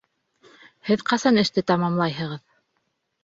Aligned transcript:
Һеҙ 0.87 1.03
ҡасан 1.11 1.37
эште 1.43 1.63
тамамлайһығыҙ? 1.71 2.43